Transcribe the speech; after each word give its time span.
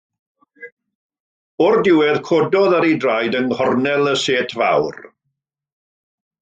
O'r 1.65 1.77
diwedd, 1.89 2.17
cododd 2.31 2.75
ar 2.79 2.89
ei 2.89 2.97
draed 3.05 3.39
yng 3.43 3.49
nghornel 3.53 4.13
y 4.17 4.17
set 4.27 4.59
fawr. 4.63 5.03